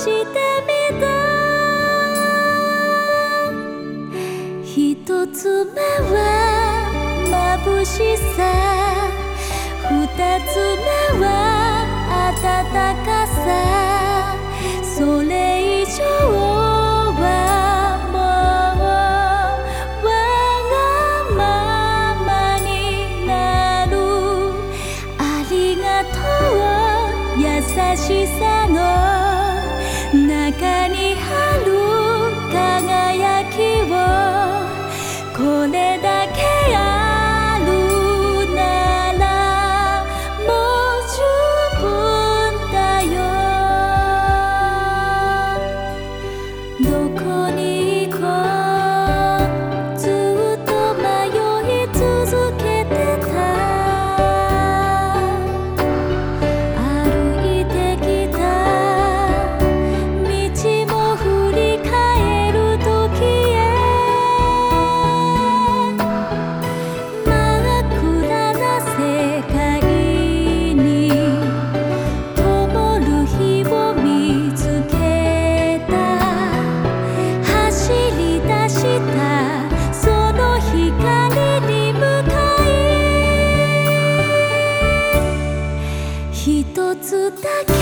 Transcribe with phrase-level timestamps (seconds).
[0.00, 0.12] して
[0.66, 1.04] みた。
[4.64, 5.38] 一つ
[5.74, 5.78] 目
[6.10, 6.16] は
[7.60, 8.38] 眩しさ。
[9.90, 9.92] 二
[10.48, 11.26] つ目は
[12.32, 12.42] 暖
[13.04, 13.38] かさ。
[14.82, 15.32] それ
[15.82, 15.98] 以上
[17.20, 17.22] は
[18.10, 18.16] も
[18.72, 20.08] うわ
[20.70, 20.74] が
[21.36, 21.40] ま
[22.24, 22.28] ま
[22.60, 22.70] に
[23.26, 23.30] な
[23.84, 23.92] る。
[25.18, 25.20] あ
[25.50, 26.16] りがと
[26.56, 27.38] う。
[27.38, 27.44] 優
[27.96, 29.19] しさの
[30.12, 31.70] 中に春
[32.50, 33.94] 輝きを
[35.36, 35.38] こ
[35.70, 36.42] れだけ
[36.74, 37.68] ある
[38.52, 38.58] な
[39.12, 40.04] ら
[40.44, 40.50] も
[40.98, 41.22] う十
[41.80, 41.82] 分
[42.72, 43.14] だよ。
[46.80, 47.60] どこに
[48.08, 48.49] 行こう
[87.30, 87.79] だけ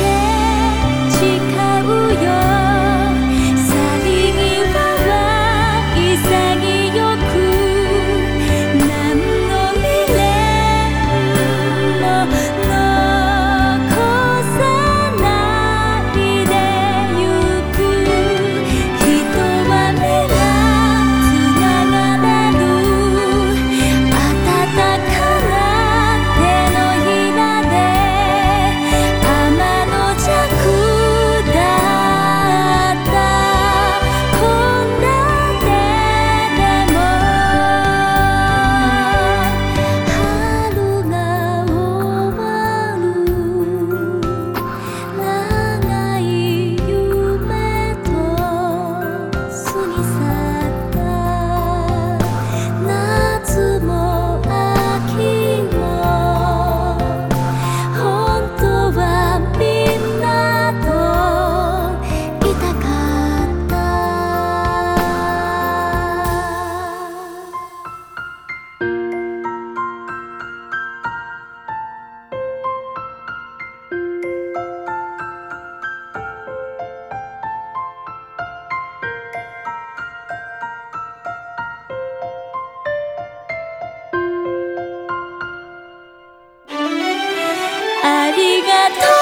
[88.39, 89.18] りがとう